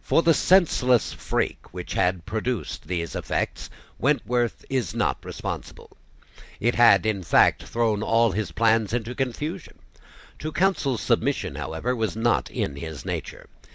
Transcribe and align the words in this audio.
For 0.00 0.22
the 0.22 0.32
senseless 0.32 1.12
freak 1.12 1.74
which 1.74 1.92
had 1.92 2.24
produced 2.24 2.86
these 2.88 3.14
effects 3.14 3.68
Wentworth 3.98 4.64
is 4.70 4.94
not 4.94 5.22
responsible. 5.22 5.98
It 6.60 6.76
had, 6.76 7.04
in 7.04 7.22
fact, 7.22 7.64
thrown 7.64 8.02
all 8.02 8.32
his 8.32 8.52
plans 8.52 8.94
into 8.94 9.14
confusion. 9.14 9.78
To 10.38 10.50
counsel 10.50 10.96
submission, 10.96 11.56
however, 11.56 11.94
was 11.94 12.16
not 12.16 12.50
in 12.50 12.76
his 12.76 13.04
nature. 13.04 13.48